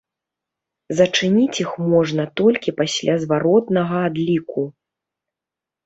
[0.99, 4.61] Зачыніць іх можна толькі пасля зваротнага адліку.